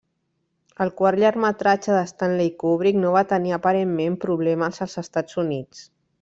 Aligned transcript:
El 0.85 0.91
quart 1.01 1.19
llargmetratge 1.23 1.93
de 1.97 1.99
Stanley 2.13 2.49
Kubrick 2.65 2.99
no 3.03 3.13
va 3.17 3.23
tenir 3.35 3.55
aparentment 3.59 4.17
problemes 4.27 4.83
als 4.89 4.99
Estats 5.05 5.41
Units. 5.47 5.87